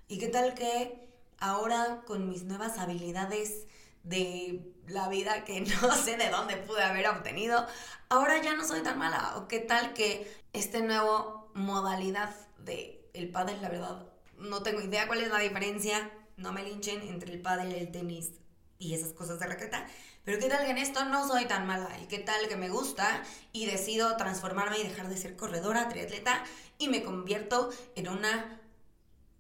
¿Y 0.07 0.19
qué 0.19 0.29
tal 0.29 0.53
que 0.53 1.09
ahora 1.41 2.03
con 2.07 2.29
mis 2.29 2.45
nuevas 2.45 2.77
habilidades 2.77 3.65
de 4.03 4.71
la 4.87 5.09
vida 5.09 5.45
que 5.45 5.61
no 5.83 5.95
sé 5.95 6.19
de 6.19 6.29
dónde 6.29 6.59
pude 6.59 6.83
haber 6.83 7.09
obtenido, 7.09 7.67
ahora 8.11 8.43
ya 8.43 8.55
no 8.55 8.67
soy 8.67 8.83
tan 8.83 8.99
mala? 8.99 9.39
¿O 9.39 9.49
qué 9.49 9.61
tal 9.61 9.95
que 9.95 10.31
este 10.53 10.83
nuevo 10.83 11.38
modalidad 11.59 12.35
de 12.59 13.11
el 13.15 13.31
pádel, 13.31 13.61
la 13.61 13.69
verdad, 13.69 14.07
no 14.39 14.63
tengo 14.63 14.81
idea 14.81 15.07
cuál 15.07 15.23
es 15.23 15.31
la 15.31 15.41
diferencia, 15.41 16.11
no 16.37 16.53
me 16.53 16.63
linchen 16.63 17.03
entre 17.03 17.33
el 17.33 17.41
pádel, 17.41 17.73
el 17.73 17.91
tenis 17.91 18.31
y 18.79 18.95
esas 18.95 19.13
cosas 19.13 19.41
de 19.41 19.47
raqueta, 19.47 19.87
pero 20.25 20.39
qué 20.39 20.49
tal 20.49 20.65
que 20.65 20.71
en 20.71 20.79
esto 20.79 21.05
no 21.07 21.27
soy 21.27 21.47
tan 21.47 21.67
mala 21.67 21.89
y 22.03 22.07
qué 22.07 22.19
tal 22.19 22.49
que 22.49 22.57
me 22.57 22.69
gusta 22.69 23.23
y 23.53 23.67
decido 23.67 24.17
transformarme 24.17 24.79
y 24.79 24.85
dejar 24.85 25.09
de 25.09 25.17
ser 25.17 25.37
corredora, 25.37 25.89
triatleta 25.89 26.45
y 26.79 26.89
me 26.89 27.03
convierto 27.03 27.71
en 27.97 28.09
una 28.09 28.61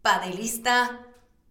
padelista 0.02 1.06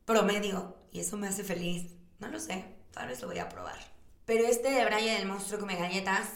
promedio 0.06 0.76
y 0.92 1.00
eso 1.00 1.18
me 1.18 1.28
hace 1.28 1.44
feliz. 1.44 1.92
No 2.20 2.28
lo 2.30 2.40
sé, 2.40 2.66
tal 2.92 3.08
vez 3.08 3.22
lo 3.22 3.28
voy 3.28 3.40
a 3.40 3.48
probar. 3.48 3.78
Pero 4.26 4.46
este 4.46 4.72
de 4.72 4.86
Brian 4.86 5.18
del 5.18 5.28
monstruo 5.28 5.60
come 5.60 5.76
galletas 5.76 6.30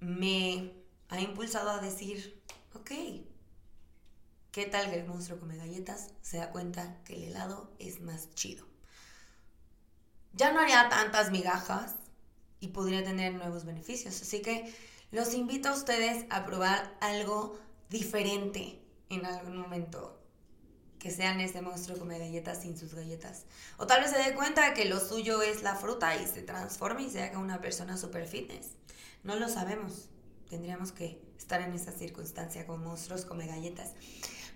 me 0.00 0.72
ha 1.08 1.20
impulsado 1.20 1.70
a 1.70 1.78
decir, 1.78 2.41
ok, 2.74 2.90
¿qué 4.50 4.66
tal 4.66 4.90
que 4.90 5.00
el 5.00 5.06
monstruo 5.06 5.38
come 5.38 5.56
galletas? 5.56 6.10
Se 6.22 6.38
da 6.38 6.50
cuenta 6.50 7.02
que 7.04 7.14
el 7.14 7.24
helado 7.24 7.72
es 7.78 8.00
más 8.00 8.30
chido. 8.34 8.66
Ya 10.34 10.52
no 10.52 10.60
haría 10.60 10.88
tantas 10.88 11.30
migajas 11.30 11.96
y 12.60 12.68
podría 12.68 13.04
tener 13.04 13.34
nuevos 13.34 13.64
beneficios. 13.64 14.20
Así 14.22 14.40
que 14.40 14.74
los 15.10 15.34
invito 15.34 15.68
a 15.68 15.74
ustedes 15.74 16.24
a 16.30 16.46
probar 16.46 16.96
algo 17.00 17.58
diferente 17.90 18.82
en 19.10 19.26
algún 19.26 19.56
momento. 19.58 20.18
que 20.98 21.10
sean 21.10 21.40
ese 21.40 21.60
monstruo 21.62 21.98
come 21.98 22.18
galletas 22.20 22.62
sin 22.62 22.78
sus 22.78 22.94
galletas. 22.94 23.44
O 23.76 23.88
tal 23.88 24.02
vez 24.02 24.12
se 24.12 24.18
dé 24.18 24.34
cuenta 24.36 24.72
que 24.72 24.84
lo 24.84 25.00
suyo 25.00 25.42
es 25.42 25.64
la 25.64 25.74
fruta 25.74 26.14
y 26.16 26.26
se 26.28 26.42
transforme 26.42 27.02
y 27.02 27.10
se 27.10 27.24
haga 27.24 27.40
una 27.40 27.60
persona 27.60 27.96
super 27.96 28.26
fitness. 28.28 28.70
No 29.24 29.34
lo 29.34 29.48
sabemos. 29.48 30.08
Tendríamos 30.48 30.92
que 30.92 31.20
estar 31.38 31.60
en 31.60 31.72
esa 31.74 31.92
circunstancia 31.92 32.66
con 32.66 32.82
monstruos 32.82 33.24
come 33.24 33.46
galletas. 33.46 33.92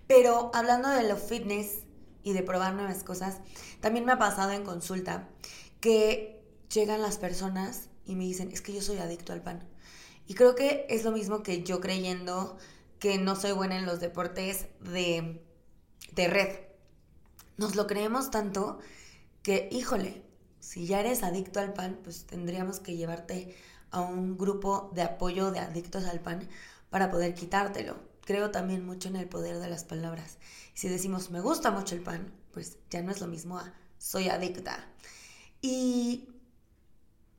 Pero 0.06 0.50
hablando 0.54 0.88
de 0.88 1.09
lo 1.09 1.16
fitness 1.16 1.80
y 2.23 2.33
de 2.33 2.42
probar 2.42 2.75
nuevas 2.75 3.02
cosas, 3.04 3.38
también 3.80 4.04
me 4.04 4.12
ha 4.12 4.18
pasado 4.18 4.52
en 4.52 4.64
consulta 4.64 5.28
que 5.80 6.42
llegan 6.73 7.02
las 7.02 7.18
personas 7.18 7.88
y 8.04 8.14
me 8.14 8.25
dicen, 8.25 8.50
es 8.52 8.61
que 8.61 8.73
yo 8.73 8.80
soy 8.80 8.99
adicto 8.99 9.33
al 9.33 9.42
pan. 9.42 9.68
Y 10.26 10.35
creo 10.35 10.54
que 10.54 10.87
es 10.88 11.04
lo 11.04 11.12
mismo 11.12 11.42
que 11.42 11.62
yo 11.62 11.80
creyendo 11.80 12.56
que 12.99 13.18
no 13.18 13.37
soy 13.37 13.52
buena 13.52 13.76
en 13.76 13.87
los 13.87 14.00
deportes 14.00 14.66
de, 14.80 15.42
de 16.12 16.28
red. 16.28 16.59
Nos 17.56 17.75
lo 17.75 17.87
creemos 17.87 18.30
tanto 18.30 18.78
que, 19.42 19.68
híjole, 19.71 20.23
si 20.61 20.87
ya 20.87 21.00
eres 21.00 21.23
adicto 21.23 21.61
al 21.61 21.73
pan, 21.73 22.00
pues 22.02 22.26
tendríamos 22.26 22.80
que 22.80 22.97
llevarte 22.97 23.54
a 23.96 24.02
un 24.02 24.36
grupo 24.36 24.90
de 24.94 25.02
apoyo 25.02 25.50
de 25.50 25.58
adictos 25.58 26.04
al 26.04 26.20
pan 26.20 26.46
para 26.90 27.10
poder 27.10 27.34
quitártelo. 27.34 27.96
Creo 28.24 28.50
también 28.50 28.84
mucho 28.84 29.08
en 29.08 29.16
el 29.16 29.28
poder 29.28 29.58
de 29.58 29.70
las 29.70 29.84
palabras. 29.84 30.36
Si 30.74 30.88
decimos 30.88 31.30
me 31.30 31.40
gusta 31.40 31.70
mucho 31.70 31.94
el 31.94 32.02
pan, 32.02 32.30
pues 32.52 32.76
ya 32.90 33.02
no 33.02 33.10
es 33.10 33.20
lo 33.20 33.26
mismo 33.26 33.58
a 33.58 33.72
soy 33.98 34.28
adicta. 34.28 34.84
Y 35.62 36.28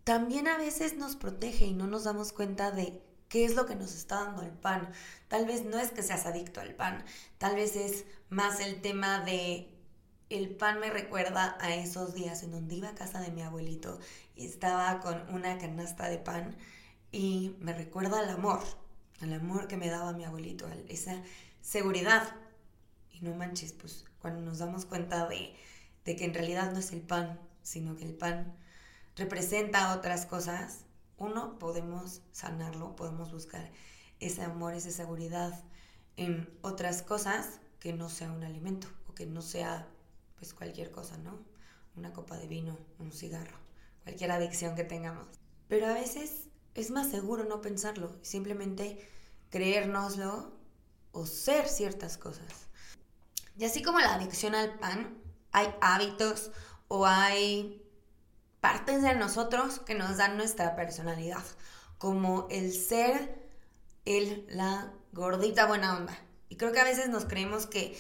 también 0.03 0.47
a 0.47 0.57
veces 0.57 0.97
nos 0.97 1.15
protege 1.15 1.65
y 1.65 1.73
no 1.73 1.85
nos 1.85 2.05
damos 2.05 2.33
cuenta 2.33 2.71
de 2.71 3.03
qué 3.29 3.45
es 3.45 3.55
lo 3.55 3.67
que 3.67 3.75
nos 3.75 3.93
está 3.93 4.23
dando 4.23 4.41
el 4.41 4.51
pan. 4.51 4.91
Tal 5.27 5.45
vez 5.45 5.63
no 5.63 5.77
es 5.77 5.91
que 5.91 6.01
seas 6.01 6.25
adicto 6.25 6.59
al 6.59 6.73
pan, 6.73 7.03
tal 7.37 7.55
vez 7.55 7.75
es 7.75 8.05
más 8.29 8.59
el 8.59 8.81
tema 8.81 9.19
de 9.19 9.69
el 10.29 10.49
pan 10.49 10.79
me 10.79 10.89
recuerda 10.89 11.57
a 11.61 11.73
esos 11.75 12.13
días 12.13 12.43
en 12.43 12.51
donde 12.51 12.75
iba 12.75 12.89
a 12.89 12.95
casa 12.95 13.21
de 13.21 13.31
mi 13.31 13.41
abuelito 13.41 13.97
estaba 14.45 14.99
con 14.99 15.33
una 15.33 15.57
canasta 15.57 16.09
de 16.09 16.17
pan 16.17 16.55
y 17.11 17.55
me 17.59 17.73
recuerda 17.73 18.19
al 18.19 18.29
amor, 18.29 18.61
al 19.21 19.33
amor 19.33 19.67
que 19.67 19.77
me 19.77 19.89
daba 19.89 20.13
mi 20.13 20.25
abuelito, 20.25 20.67
esa 20.87 21.21
seguridad. 21.61 22.35
Y 23.11 23.21
no 23.21 23.33
manches, 23.35 23.73
pues 23.73 24.05
cuando 24.19 24.41
nos 24.41 24.59
damos 24.59 24.85
cuenta 24.85 25.27
de, 25.27 25.55
de 26.05 26.15
que 26.15 26.25
en 26.25 26.33
realidad 26.33 26.71
no 26.71 26.79
es 26.79 26.91
el 26.91 27.01
pan, 27.01 27.39
sino 27.63 27.95
que 27.95 28.03
el 28.05 28.13
pan 28.13 28.55
representa 29.15 29.95
otras 29.95 30.25
cosas, 30.25 30.85
uno, 31.17 31.57
podemos 31.57 32.21
sanarlo, 32.31 32.95
podemos 32.95 33.31
buscar 33.31 33.71
ese 34.19 34.43
amor, 34.43 34.73
esa 34.73 34.91
seguridad 34.91 35.63
en 36.15 36.49
otras 36.61 37.01
cosas 37.01 37.59
que 37.79 37.93
no 37.93 38.09
sea 38.09 38.31
un 38.31 38.43
alimento 38.43 38.87
o 39.09 39.13
que 39.13 39.25
no 39.25 39.41
sea 39.41 39.87
pues 40.37 40.53
cualquier 40.53 40.91
cosa, 40.91 41.17
¿no? 41.17 41.39
Una 41.95 42.13
copa 42.13 42.37
de 42.37 42.47
vino, 42.47 42.77
un 42.99 43.11
cigarro, 43.11 43.57
cualquier 44.07 44.31
adicción 44.31 44.73
que 44.73 44.85
tengamos. 44.85 45.27
Pero 45.67 45.87
a 45.87 45.93
veces 45.93 46.47
es 46.75 46.91
más 46.91 47.11
seguro 47.11 47.43
no 47.43 47.59
pensarlo, 47.59 48.15
simplemente 48.21 49.05
creérnoslo 49.49 50.53
o 51.11 51.25
ser 51.25 51.67
ciertas 51.67 52.17
cosas. 52.17 52.69
Y 53.57 53.65
así 53.65 53.83
como 53.83 53.99
la 53.99 54.13
adicción 54.13 54.55
al 54.55 54.79
pan, 54.79 55.21
hay 55.51 55.75
hábitos 55.81 56.51
o 56.87 57.05
hay 57.05 57.83
partes 58.61 59.01
de 59.01 59.13
nosotros 59.15 59.79
que 59.79 59.93
nos 59.93 60.15
dan 60.15 60.37
nuestra 60.37 60.77
personalidad, 60.77 61.43
como 61.97 62.47
el 62.49 62.71
ser 62.71 63.45
el, 64.05 64.45
la 64.47 64.93
gordita 65.11 65.65
buena 65.65 65.97
onda. 65.97 66.17
Y 66.47 66.55
creo 66.55 66.71
que 66.71 66.79
a 66.79 66.85
veces 66.85 67.09
nos 67.09 67.25
creemos 67.25 67.67
que 67.67 67.99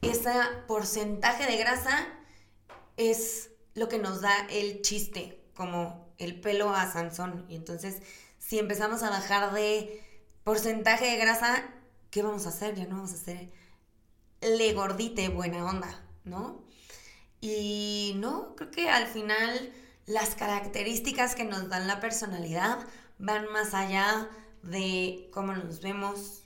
ese 0.00 0.32
porcentaje 0.66 1.44
de 1.44 1.58
grasa 1.58 2.06
es 2.96 3.50
lo 3.74 3.88
que 3.88 3.98
nos 3.98 4.20
da 4.20 4.46
el 4.50 4.82
chiste, 4.82 5.42
como 5.54 6.14
el 6.18 6.40
pelo 6.40 6.74
a 6.74 6.90
Sansón. 6.90 7.44
Y 7.48 7.56
entonces, 7.56 8.02
si 8.38 8.58
empezamos 8.58 9.02
a 9.02 9.10
bajar 9.10 9.52
de 9.52 10.02
porcentaje 10.44 11.06
de 11.06 11.16
grasa, 11.16 11.64
¿qué 12.10 12.22
vamos 12.22 12.46
a 12.46 12.50
hacer? 12.50 12.74
Ya 12.74 12.84
no 12.84 12.96
vamos 12.96 13.12
a 13.12 13.16
hacer 13.16 13.50
le 14.44 14.72
gordite 14.74 15.28
buena 15.28 15.64
onda, 15.64 16.02
¿no? 16.24 16.62
Y 17.40 18.14
no, 18.16 18.54
creo 18.56 18.70
que 18.70 18.90
al 18.90 19.06
final 19.06 19.72
las 20.06 20.34
características 20.34 21.34
que 21.34 21.44
nos 21.44 21.68
dan 21.68 21.86
la 21.86 22.00
personalidad 22.00 22.78
van 23.18 23.50
más 23.52 23.74
allá 23.74 24.28
de 24.62 25.28
cómo 25.32 25.52
nos 25.54 25.80
vemos 25.80 26.42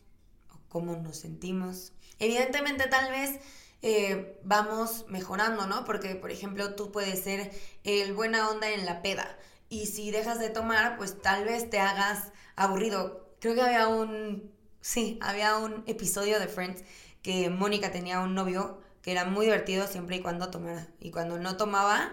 o 0.52 0.58
cómo 0.68 0.96
nos 0.96 1.18
sentimos. 1.18 1.92
Evidentemente 2.18 2.88
tal 2.88 3.10
vez 3.10 3.40
eh, 3.82 4.38
vamos 4.42 5.06
mejorando, 5.08 5.66
¿no? 5.66 5.84
Porque, 5.84 6.14
por 6.14 6.30
ejemplo, 6.30 6.74
tú 6.74 6.90
puedes 6.92 7.22
ser 7.22 7.50
el 7.84 8.12
buena 8.14 8.48
onda 8.50 8.70
en 8.70 8.84
la 8.86 9.02
peda 9.02 9.38
y 9.68 9.86
si 9.86 10.10
dejas 10.10 10.38
de 10.38 10.50
tomar, 10.50 10.96
pues 10.96 11.20
tal 11.20 11.44
vez 11.44 11.68
te 11.70 11.78
hagas 11.80 12.32
aburrido. 12.56 13.34
Creo 13.40 13.54
que 13.54 13.62
había 13.62 13.88
un, 13.88 14.50
sí, 14.80 15.18
había 15.22 15.56
un 15.58 15.84
episodio 15.86 16.40
de 16.40 16.48
Friends 16.48 16.84
que 17.22 17.50
Mónica 17.50 17.92
tenía 17.92 18.20
un 18.20 18.34
novio 18.34 18.80
que 19.02 19.12
era 19.12 19.24
muy 19.24 19.46
divertido 19.46 19.86
siempre 19.86 20.16
y 20.16 20.22
cuando 20.22 20.50
tomara. 20.50 20.88
Y 21.00 21.10
cuando 21.10 21.38
no 21.38 21.56
tomaba, 21.56 22.12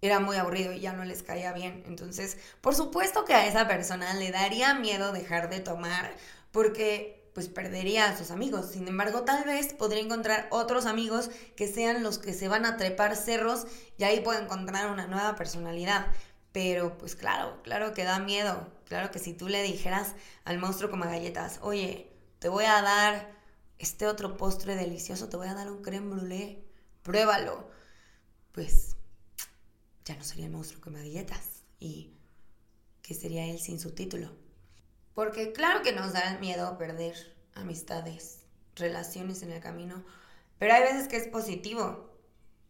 era 0.00 0.20
muy 0.20 0.36
aburrido 0.36 0.72
y 0.72 0.80
ya 0.80 0.92
no 0.92 1.04
les 1.04 1.22
caía 1.22 1.52
bien. 1.52 1.82
Entonces, 1.86 2.38
por 2.60 2.74
supuesto 2.74 3.24
que 3.24 3.34
a 3.34 3.46
esa 3.46 3.68
persona 3.68 4.14
le 4.14 4.30
daría 4.30 4.74
miedo 4.74 5.12
dejar 5.12 5.50
de 5.50 5.60
tomar 5.60 6.14
porque 6.52 7.21
pues 7.34 7.48
perdería 7.48 8.06
a 8.06 8.16
sus 8.16 8.30
amigos. 8.30 8.70
Sin 8.72 8.86
embargo, 8.88 9.22
tal 9.22 9.44
vez 9.44 9.72
podría 9.72 10.02
encontrar 10.02 10.48
otros 10.50 10.86
amigos 10.86 11.30
que 11.56 11.66
sean 11.66 12.02
los 12.02 12.18
que 12.18 12.34
se 12.34 12.48
van 12.48 12.66
a 12.66 12.76
trepar 12.76 13.16
cerros 13.16 13.66
y 13.98 14.04
ahí 14.04 14.20
puede 14.20 14.42
encontrar 14.42 14.90
una 14.90 15.06
nueva 15.06 15.34
personalidad. 15.36 16.06
Pero 16.52 16.98
pues 16.98 17.16
claro, 17.16 17.62
claro 17.62 17.94
que 17.94 18.04
da 18.04 18.18
miedo. 18.18 18.70
Claro 18.86 19.10
que 19.10 19.18
si 19.18 19.32
tú 19.32 19.48
le 19.48 19.62
dijeras 19.62 20.14
al 20.44 20.58
monstruo 20.58 20.90
como 20.90 21.04
galletas, 21.04 21.58
oye, 21.62 22.12
te 22.38 22.48
voy 22.48 22.64
a 22.64 22.82
dar 22.82 23.32
este 23.78 24.06
otro 24.06 24.36
postre 24.36 24.76
delicioso, 24.76 25.28
te 25.28 25.36
voy 25.36 25.48
a 25.48 25.54
dar 25.54 25.70
un 25.70 25.82
creme 25.82 26.14
brûlée, 26.14 26.62
pruébalo. 27.02 27.70
Pues 28.52 28.96
ya 30.04 30.14
no 30.16 30.24
sería 30.24 30.46
el 30.46 30.52
monstruo 30.52 30.92
me 30.92 30.98
galletas. 30.98 31.64
¿Y 31.80 32.12
qué 33.00 33.14
sería 33.14 33.46
él 33.46 33.58
sin 33.58 33.80
su 33.80 33.92
título? 33.92 34.41
Porque 35.14 35.52
claro 35.52 35.82
que 35.82 35.92
nos 35.92 36.12
da 36.12 36.38
miedo 36.38 36.78
perder 36.78 37.14
amistades, 37.54 38.40
relaciones 38.74 39.42
en 39.42 39.52
el 39.52 39.60
camino, 39.60 40.04
pero 40.58 40.74
hay 40.74 40.82
veces 40.82 41.08
que 41.08 41.16
es 41.16 41.28
positivo. 41.28 42.10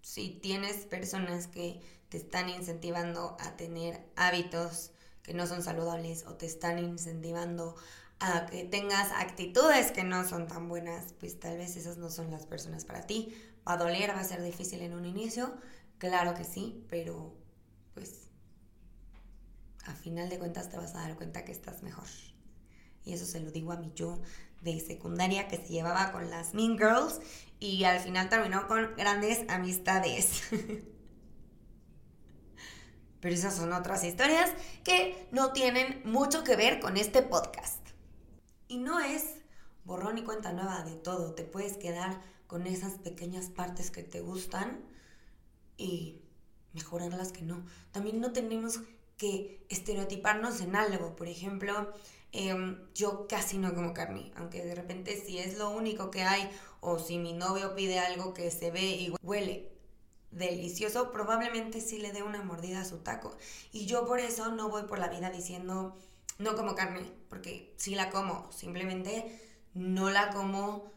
Si 0.00 0.30
tienes 0.30 0.86
personas 0.86 1.46
que 1.46 1.80
te 2.08 2.16
están 2.16 2.48
incentivando 2.48 3.36
a 3.40 3.56
tener 3.56 4.04
hábitos 4.16 4.90
que 5.22 5.34
no 5.34 5.46
son 5.46 5.62
saludables 5.62 6.26
o 6.26 6.34
te 6.34 6.46
están 6.46 6.78
incentivando 6.78 7.76
a 8.18 8.46
que 8.46 8.64
tengas 8.64 9.12
actitudes 9.12 9.92
que 9.92 10.02
no 10.02 10.28
son 10.28 10.48
tan 10.48 10.68
buenas, 10.68 11.14
pues 11.20 11.38
tal 11.38 11.58
vez 11.58 11.76
esas 11.76 11.96
no 11.96 12.10
son 12.10 12.30
las 12.30 12.46
personas 12.46 12.84
para 12.84 13.06
ti. 13.06 13.36
Va 13.66 13.74
a 13.74 13.76
doler, 13.76 14.10
va 14.10 14.20
a 14.20 14.24
ser 14.24 14.42
difícil 14.42 14.82
en 14.82 14.94
un 14.94 15.04
inicio, 15.04 15.54
Claro 16.02 16.34
que 16.34 16.42
sí, 16.42 16.84
pero 16.90 17.32
pues 17.94 18.28
a 19.84 19.94
final 19.94 20.28
de 20.28 20.40
cuentas 20.40 20.68
te 20.68 20.76
vas 20.76 20.96
a 20.96 20.98
dar 20.98 21.14
cuenta 21.14 21.44
que 21.44 21.52
estás 21.52 21.84
mejor. 21.84 22.08
Y 23.04 23.12
eso 23.14 23.26
se 23.26 23.40
lo 23.40 23.50
digo 23.50 23.72
a 23.72 23.76
mi 23.76 23.92
yo 23.94 24.20
de 24.60 24.78
secundaria 24.80 25.48
que 25.48 25.56
se 25.56 25.68
llevaba 25.68 26.12
con 26.12 26.30
las 26.30 26.54
Mean 26.54 26.78
Girls 26.78 27.20
y 27.58 27.84
al 27.84 28.00
final 28.00 28.28
terminó 28.28 28.66
con 28.68 28.94
grandes 28.96 29.48
amistades. 29.48 30.42
Pero 33.20 33.34
esas 33.34 33.54
son 33.54 33.72
otras 33.72 34.02
historias 34.02 34.50
que 34.82 35.28
no 35.30 35.52
tienen 35.52 36.02
mucho 36.04 36.42
que 36.42 36.56
ver 36.56 36.80
con 36.80 36.96
este 36.96 37.22
podcast. 37.22 37.78
Y 38.66 38.78
no 38.78 38.98
es 38.98 39.36
borrón 39.84 40.18
y 40.18 40.24
cuenta 40.24 40.52
nueva 40.52 40.82
de 40.82 40.96
todo. 40.96 41.34
Te 41.34 41.44
puedes 41.44 41.76
quedar 41.76 42.20
con 42.48 42.66
esas 42.66 42.94
pequeñas 42.94 43.46
partes 43.46 43.92
que 43.92 44.02
te 44.02 44.20
gustan 44.20 44.80
y 45.76 46.20
mejorar 46.72 47.12
las 47.12 47.30
que 47.32 47.42
no. 47.42 47.64
También 47.92 48.20
no 48.20 48.32
tenemos 48.32 48.80
que 49.16 49.64
estereotiparnos 49.68 50.60
en 50.60 50.74
algo. 50.74 51.14
Por 51.14 51.28
ejemplo, 51.28 51.92
em, 52.32 52.78
yo 52.94 53.26
casi 53.28 53.58
no 53.58 53.74
como 53.74 53.94
carne, 53.94 54.32
aunque 54.36 54.64
de 54.64 54.74
repente 54.74 55.20
si 55.24 55.38
es 55.38 55.58
lo 55.58 55.70
único 55.70 56.10
que 56.10 56.22
hay 56.22 56.50
o 56.80 56.98
si 56.98 57.18
mi 57.18 57.32
novio 57.32 57.74
pide 57.74 57.98
algo 57.98 58.34
que 58.34 58.50
se 58.50 58.70
ve 58.70 58.82
y 58.82 59.14
huele 59.22 59.70
delicioso, 60.30 61.12
probablemente 61.12 61.80
sí 61.80 61.98
le 61.98 62.12
dé 62.12 62.22
una 62.22 62.42
mordida 62.42 62.80
a 62.80 62.84
su 62.84 62.98
taco. 62.98 63.36
Y 63.70 63.86
yo 63.86 64.06
por 64.06 64.18
eso 64.18 64.50
no 64.50 64.68
voy 64.68 64.84
por 64.84 64.98
la 64.98 65.08
vida 65.08 65.30
diciendo 65.30 65.96
no 66.38 66.56
como 66.56 66.74
carne, 66.74 67.12
porque 67.28 67.74
sí 67.76 67.94
la 67.94 68.10
como, 68.10 68.50
simplemente 68.50 69.40
no 69.74 70.10
la 70.10 70.30
como 70.30 70.90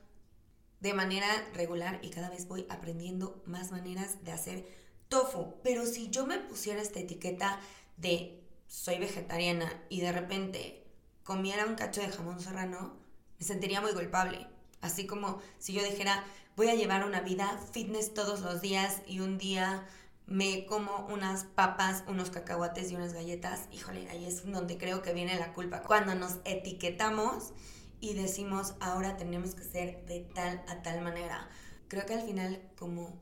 de 0.80 0.94
manera 0.94 1.27
regular 1.54 2.00
y 2.01 2.10
cada 2.10 2.30
vez 2.30 2.48
voy 2.48 2.65
aprendiendo 2.70 3.42
más 3.46 3.72
maneras 3.72 4.24
de 4.24 4.32
hacer 4.32 4.65
tofu. 5.10 5.56
Pero 5.63 5.86
si 5.86 6.10
yo 6.10 6.25
me 6.25 6.39
pusiera 6.39 6.82
esta 6.82 7.00
etiqueta 7.00 7.60
de 7.98 8.42
soy 8.68 9.00
vegetariana 9.00 9.72
y 9.89 10.01
de 10.01 10.12
repente 10.12 10.85
comiera 11.25 11.65
un 11.65 11.75
cacho 11.75 12.00
de 12.00 12.08
jamón 12.08 12.39
serrano, 12.39 12.94
me 13.38 13.46
sentiría 13.46 13.82
muy 13.82 13.91
culpable. 13.91 14.48
Así 14.79 15.08
como 15.08 15.41
si 15.58 15.74
yo 15.74 15.84
dijera, 15.84 16.24
voy 16.55 16.70
a 16.70 16.75
llevar 16.75 17.03
una 17.03 17.20
vida 17.20 17.60
fitness 17.74 18.13
todos 18.13 18.41
los 18.41 18.62
días 18.62 19.01
y 19.08 19.20
un 19.20 19.38
día 19.38 19.86
me 20.27 20.65
como 20.67 21.08
unas 21.08 21.44
papas, 21.44 22.03
unos 22.08 22.29
cacahuates 22.29 22.91
y 22.91 22.96
unas 22.96 23.13
galletas, 23.13 23.67
híjole, 23.72 24.08
ahí 24.10 24.25
es 24.25 24.50
donde 24.50 24.77
creo 24.77 25.01
que 25.01 25.13
viene 25.13 25.38
la 25.39 25.51
culpa. 25.51 25.82
Cuando 25.82 26.13
nos 26.13 26.38
etiquetamos 26.46 27.53
y 28.00 28.13
decimos, 28.13 28.75
ahora 28.79 29.17
tenemos 29.17 29.55
que 29.55 29.63
ser 29.63 30.05
de 30.05 30.22
tal 30.22 30.63
a 30.67 30.84
tal 30.84 31.01
manera. 31.01 31.50
Creo 31.88 32.05
que 32.05 32.13
al 32.13 32.22
final, 32.22 32.62
como 32.77 33.20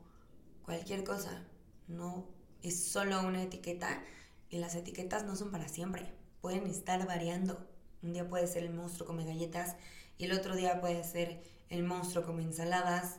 cualquier 0.62 1.04
cosa, 1.04 1.42
no 1.88 2.26
es 2.62 2.84
solo 2.84 3.20
una 3.22 3.42
etiqueta 3.42 4.02
y 4.50 4.58
las 4.58 4.74
etiquetas 4.74 5.24
no 5.24 5.36
son 5.36 5.50
para 5.50 5.68
siempre, 5.68 6.12
pueden 6.42 6.66
estar 6.66 7.06
variando. 7.06 7.73
Un 8.04 8.12
día 8.12 8.28
puede 8.28 8.46
ser 8.46 8.62
el 8.62 8.72
monstruo 8.72 9.08
come 9.08 9.24
galletas 9.24 9.74
y 10.18 10.26
el 10.26 10.32
otro 10.32 10.54
día 10.54 10.80
puede 10.80 11.02
ser 11.02 11.42
el 11.70 11.82
monstruo 11.82 12.24
come 12.24 12.44
ensaladas. 12.44 13.16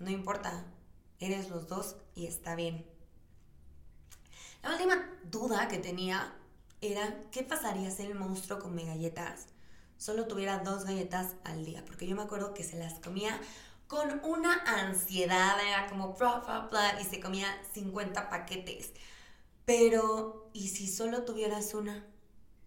No 0.00 0.10
importa, 0.10 0.64
Eres 1.20 1.48
los 1.48 1.68
dos 1.68 1.96
y 2.14 2.26
está 2.26 2.54
bien. 2.54 2.84
La 4.62 4.72
última 4.72 5.10
duda 5.30 5.68
que 5.68 5.78
tenía 5.78 6.34
era 6.80 7.18
qué 7.30 7.42
pasaría 7.42 7.90
si 7.90 8.02
el 8.02 8.14
monstruo 8.14 8.58
come 8.58 8.84
galletas 8.84 9.46
solo 9.96 10.26
tuviera 10.26 10.58
dos 10.58 10.84
galletas 10.84 11.34
al 11.44 11.64
día, 11.64 11.82
porque 11.86 12.06
yo 12.06 12.14
me 12.14 12.22
acuerdo 12.22 12.52
que 12.52 12.64
se 12.64 12.76
las 12.76 12.94
comía 12.94 13.40
con 13.86 14.20
una 14.24 14.62
ansiedad, 14.66 15.56
era 15.66 15.86
como 15.86 16.12
bla, 16.14 16.40
bla, 16.40 16.68
bla, 16.70 17.00
y 17.00 17.04
se 17.04 17.20
comía 17.20 17.46
50 17.72 18.28
paquetes. 18.28 18.90
Pero, 19.64 20.50
¿y 20.52 20.68
si 20.68 20.88
solo 20.88 21.22
tuvieras 21.24 21.72
una? 21.72 22.04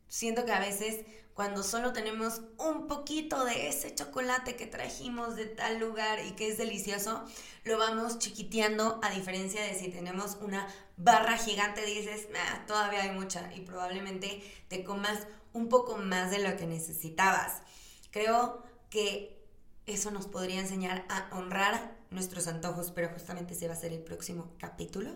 Siento 0.08 0.46
que 0.46 0.52
a 0.52 0.60
veces 0.60 1.06
cuando 1.38 1.62
solo 1.62 1.94
tenemos 1.94 2.42
un 2.58 2.88
poquito 2.88 3.46
de 3.46 3.68
ese 3.68 3.94
chocolate 3.94 4.56
que 4.56 4.66
trajimos 4.66 5.36
de 5.36 5.46
tal 5.46 5.80
lugar 5.80 6.26
y 6.26 6.32
que 6.32 6.48
es 6.48 6.58
delicioso, 6.58 7.24
lo 7.64 7.78
vamos 7.78 8.18
chiquiteando 8.18 9.00
a 9.04 9.12
diferencia 9.12 9.62
de 9.62 9.76
si 9.76 9.90
tenemos 9.90 10.40
una 10.42 10.68
barra 10.98 11.38
gigante, 11.38 11.86
dices, 11.86 12.28
todavía 12.66 13.04
hay 13.04 13.12
mucha 13.12 13.54
y 13.54 13.62
probablemente 13.62 14.42
te 14.68 14.84
comas 14.84 15.28
un 15.54 15.70
poco 15.70 15.98
más 15.98 16.32
de 16.32 16.40
lo 16.40 16.58
que 16.58 16.66
necesitabas. 16.66 17.62
Creo 18.10 18.64
que 18.90 19.40
eso 19.86 20.10
nos 20.10 20.26
podría 20.26 20.60
enseñar 20.60 21.06
a 21.08 21.30
honrar 21.38 21.98
nuestros 22.10 22.48
antojos, 22.48 22.90
pero 22.90 23.10
justamente 23.10 23.54
ese 23.54 23.68
va 23.68 23.76
a 23.76 23.78
ser 23.78 23.94
el 23.94 24.02
próximo 24.02 24.56
capítulo, 24.58 25.12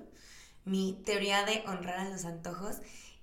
mi 0.65 1.01
teoría 1.03 1.45
de 1.45 1.63
honrar 1.65 1.99
a 2.01 2.09
los 2.09 2.25
antojos 2.25 2.77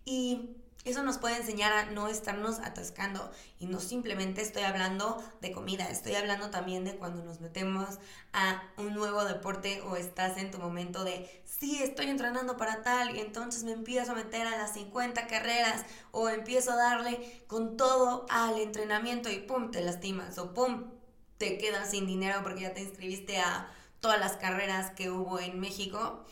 y 0.05 0.57
eso 0.85 1.03
nos 1.03 1.19
puede 1.19 1.37
enseñar 1.37 1.73
a 1.73 1.91
no 1.91 2.09
estarnos 2.09 2.61
atascando 2.61 3.31
y 3.59 3.67
no 3.67 3.81
simplemente 3.81 4.41
estoy 4.41 4.63
hablando 4.63 5.23
de 5.41 5.53
comida, 5.53 5.91
estoy 5.91 6.15
hablando 6.15 6.51
también 6.51 6.85
de 6.85 6.97
cuando 6.97 7.23
nos 7.25 7.41
metemos 7.41 7.99
a 8.33 8.63
un 8.77 8.95
nuevo 8.95 9.25
deporte 9.25 9.83
o 9.83 9.97
estás 9.97 10.39
en 10.39 10.51
tu 10.51 10.59
momento 10.59 11.05
de, 11.05 11.43
sí, 11.45 11.83
estoy 11.83 12.07
entrenando 12.07 12.57
para 12.57 12.83
tal 12.83 13.17
y 13.17 13.21
entonces 13.21 13.65
me 13.65 13.73
empiezo 13.73 14.13
a 14.13 14.15
meter 14.15 14.47
a 14.47 14.57
las 14.57 14.75
50 14.75 15.27
carreras 15.27 15.85
o 16.11 16.29
empiezo 16.29 16.73
a 16.73 16.77
darle 16.77 17.43
con 17.47 17.77
todo 17.77 18.27
al 18.31 18.59
entrenamiento 18.59 19.31
y 19.31 19.41
pum, 19.41 19.71
te 19.71 19.81
lastimas 19.81 20.39
o 20.39 20.55
pum, 20.55 20.91
te 21.39 21.59
quedas 21.59 21.91
sin 21.91 22.07
dinero 22.07 22.41
porque 22.43 22.63
ya 22.63 22.75
te 22.75 22.83
inscribiste 22.83 23.39
a 23.39 23.71
todas 24.01 24.19
las 24.19 24.37
carreras 24.37 24.91
que 24.93 25.11
hubo 25.11 25.39
en 25.39 25.61
México. 25.61 26.25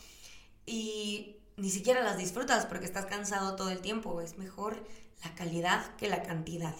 Y 0.65 1.36
ni 1.57 1.69
siquiera 1.69 2.01
las 2.01 2.17
disfrutas 2.17 2.65
porque 2.65 2.85
estás 2.85 3.05
cansado 3.05 3.55
todo 3.55 3.71
el 3.71 3.81
tiempo. 3.81 4.21
Es 4.21 4.37
mejor 4.37 4.83
la 5.23 5.35
calidad 5.35 5.95
que 5.97 6.07
la 6.07 6.23
cantidad. 6.23 6.75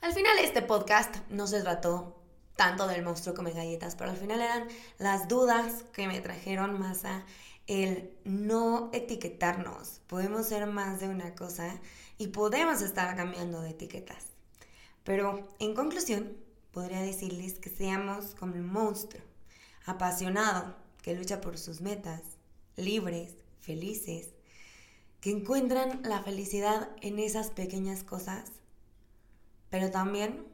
Al 0.00 0.12
final 0.12 0.38
este 0.38 0.62
podcast 0.62 1.16
no 1.28 1.46
se 1.46 1.60
trató 1.62 2.22
tanto 2.56 2.86
del 2.86 3.02
monstruo 3.02 3.34
come 3.34 3.52
galletas, 3.52 3.96
pero 3.96 4.10
al 4.10 4.16
final 4.16 4.40
eran 4.40 4.66
las 4.98 5.28
dudas 5.28 5.84
que 5.92 6.06
me 6.06 6.20
trajeron 6.20 6.78
más 6.80 7.04
a 7.04 7.24
el 7.66 8.16
no 8.24 8.90
etiquetarnos. 8.92 10.00
Podemos 10.06 10.46
ser 10.46 10.66
más 10.66 11.00
de 11.00 11.08
una 11.08 11.34
cosa 11.34 11.78
y 12.18 12.28
podemos 12.28 12.80
estar 12.80 13.14
cambiando 13.16 13.60
de 13.60 13.70
etiquetas. 13.70 14.26
Pero 15.04 15.46
en 15.58 15.74
conclusión, 15.74 16.36
podría 16.72 17.00
decirles 17.00 17.58
que 17.58 17.70
seamos 17.70 18.34
como 18.34 18.54
el 18.54 18.62
monstruo, 18.62 19.22
apasionado, 19.84 20.76
que 21.06 21.14
lucha 21.14 21.40
por 21.40 21.56
sus 21.56 21.82
metas, 21.82 22.20
libres, 22.74 23.30
felices, 23.60 24.30
que 25.20 25.30
encuentran 25.30 26.00
la 26.02 26.20
felicidad 26.20 26.90
en 27.00 27.20
esas 27.20 27.50
pequeñas 27.50 28.02
cosas, 28.02 28.50
pero 29.70 29.92
también 29.92 30.44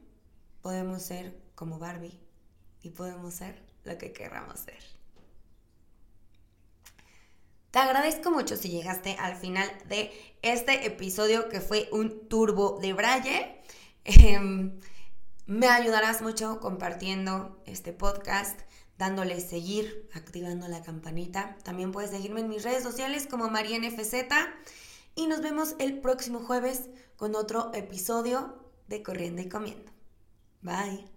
podemos 0.61 1.01
ser 1.01 1.35
como 1.55 1.79
Barbie 1.79 2.19
y 2.83 2.91
podemos 2.91 3.33
ser 3.33 3.63
lo 3.83 3.97
que 3.97 4.13
querramos 4.13 4.59
ser. 4.59 4.77
Te 7.71 7.79
agradezco 7.79 8.29
mucho 8.29 8.55
si 8.55 8.69
llegaste 8.69 9.15
al 9.19 9.35
final 9.35 9.67
de 9.89 10.11
este 10.43 10.85
episodio 10.85 11.49
que 11.49 11.61
fue 11.61 11.89
un 11.91 12.29
turbo 12.29 12.77
de 12.79 12.93
Braille. 12.93 13.59
Em, 14.03 14.79
me 15.47 15.67
ayudarás 15.67 16.21
mucho 16.21 16.59
compartiendo 16.59 17.59
este 17.65 17.91
podcast 17.91 18.59
dándole 18.97 19.39
seguir, 19.41 20.09
activando 20.13 20.67
la 20.67 20.83
campanita. 20.83 21.57
También 21.63 21.91
puedes 21.91 22.11
seguirme 22.11 22.41
en 22.41 22.49
mis 22.49 22.63
redes 22.63 22.83
sociales 22.83 23.27
como 23.29 23.49
MarianFZ 23.49 24.13
y 25.15 25.27
nos 25.27 25.41
vemos 25.41 25.75
el 25.79 25.99
próximo 25.99 26.39
jueves 26.39 26.89
con 27.17 27.35
otro 27.35 27.71
episodio 27.73 28.57
de 28.87 29.03
Corriendo 29.03 29.41
y 29.41 29.49
Comiendo. 29.49 29.91
Bye. 30.61 31.12